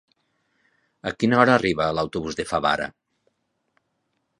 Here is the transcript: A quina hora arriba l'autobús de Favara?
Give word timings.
A 1.11 1.13
quina 1.25 1.39
hora 1.43 1.55
arriba 1.57 1.91
l'autobús 2.01 2.41
de 2.43 2.47
Favara? 2.55 2.89